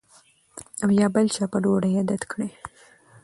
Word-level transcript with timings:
او 0.83 0.89
یا 0.99 1.07
بل 1.15 1.25
چا 1.35 1.43
په 1.51 1.57
ډوډۍ 1.63 1.91
عادت 1.97 2.21
کړی 2.31 2.49